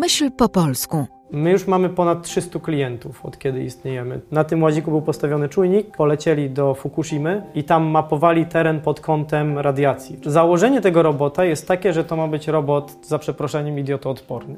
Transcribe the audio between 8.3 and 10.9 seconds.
teren pod kątem radiacji. Założenie